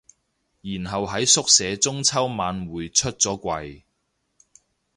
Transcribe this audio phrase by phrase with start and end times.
[0.61, 3.83] 然後喺宿舍中秋晚會出咗櫃